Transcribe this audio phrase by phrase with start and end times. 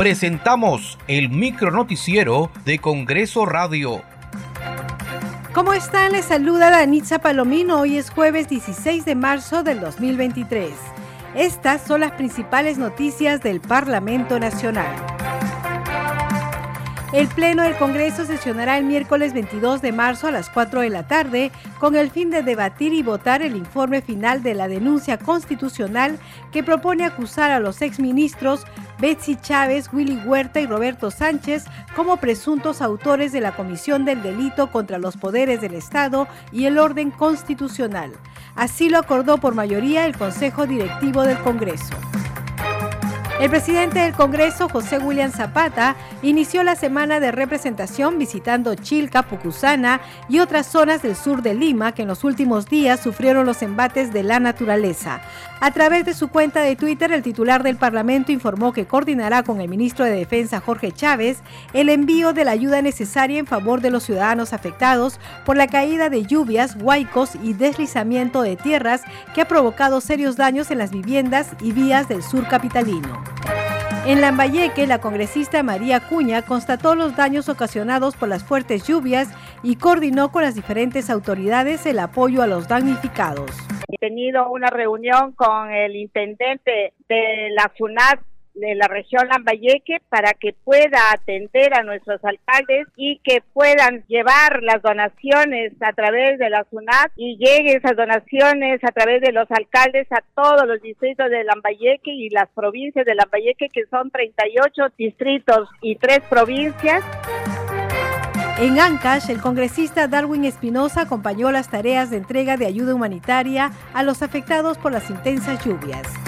[0.00, 4.00] presentamos el micro noticiero de Congreso Radio.
[5.52, 6.12] ¿Cómo están?
[6.12, 7.80] Les saluda Danitza Palomino.
[7.80, 10.70] Hoy es jueves 16 de marzo del 2023.
[11.34, 14.88] Estas son las principales noticias del Parlamento Nacional.
[17.12, 21.08] El Pleno del Congreso sesionará el miércoles 22 de marzo a las 4 de la
[21.08, 26.20] tarde con el fin de debatir y votar el informe final de la denuncia constitucional
[26.52, 28.64] que propone acusar a los exministros
[29.00, 31.64] Betsy Chávez, Willy Huerta y Roberto Sánchez
[31.96, 36.78] como presuntos autores de la comisión del delito contra los poderes del Estado y el
[36.78, 38.12] orden constitucional.
[38.54, 41.94] Así lo acordó por mayoría el Consejo Directivo del Congreso.
[43.40, 50.02] El presidente del Congreso, José William Zapata, inició la semana de representación visitando Chilca, Pucusana
[50.28, 54.12] y otras zonas del sur de Lima que en los últimos días sufrieron los embates
[54.12, 55.22] de la naturaleza.
[55.62, 59.62] A través de su cuenta de Twitter, el titular del Parlamento informó que coordinará con
[59.62, 61.38] el ministro de Defensa, Jorge Chávez,
[61.72, 66.10] el envío de la ayuda necesaria en favor de los ciudadanos afectados por la caída
[66.10, 69.00] de lluvias, huaicos y deslizamiento de tierras
[69.34, 73.29] que ha provocado serios daños en las viviendas y vías del sur capitalino.
[74.06, 79.28] En Lambayeque, la congresista María Cuña constató los daños ocasionados por las fuertes lluvias
[79.62, 83.50] y coordinó con las diferentes autoridades el apoyo a los damnificados.
[83.88, 88.20] He tenido una reunión con el intendente de la FUNAT
[88.54, 94.62] de la región Lambayeque para que pueda atender a nuestros alcaldes y que puedan llevar
[94.62, 99.50] las donaciones a través de la SUNAT y lleguen esas donaciones a través de los
[99.50, 104.82] alcaldes a todos los distritos de Lambayeque y las provincias de Lambayeque que son 38
[104.96, 107.04] distritos y tres provincias.
[108.58, 114.02] En Ancash, el congresista Darwin Espinosa acompañó las tareas de entrega de ayuda humanitaria a
[114.02, 116.19] los afectados por las intensas lluvias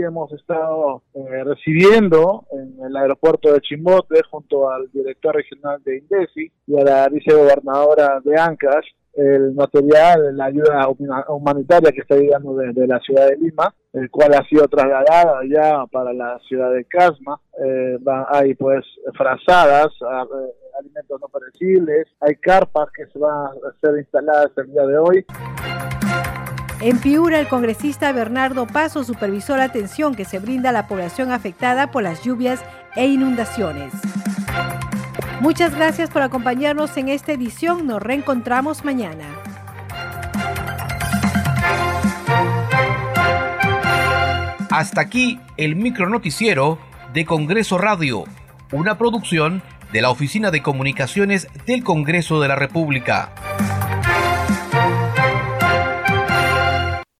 [0.00, 6.52] hemos estado eh, recibiendo en el aeropuerto de Chimbote junto al director regional de INDECI
[6.66, 10.88] y a la vicegobernadora de Ancash el material, la ayuda
[11.28, 15.84] humanitaria que está llegando desde la ciudad de Lima, el cual ha sido trasladada ya
[15.92, 17.38] para la ciudad de Casma.
[17.62, 17.98] Eh,
[18.30, 24.50] hay pues frazadas, eh, alimentos no perecibles, hay carpas que se van a ser instaladas
[24.56, 25.26] el día de hoy.
[26.84, 31.30] En Piura, el congresista Bernardo Paso supervisó la atención que se brinda a la población
[31.30, 32.60] afectada por las lluvias
[32.96, 33.92] e inundaciones.
[35.40, 37.86] Muchas gracias por acompañarnos en esta edición.
[37.86, 39.24] Nos reencontramos mañana.
[44.68, 46.80] Hasta aquí el micronoticiero
[47.12, 48.24] de Congreso Radio,
[48.72, 53.32] una producción de la Oficina de Comunicaciones del Congreso de la República.